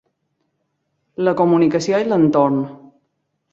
La 1.27 1.35
comunicació 1.43 2.01
i 2.01 2.09
l'entorn 2.09 2.61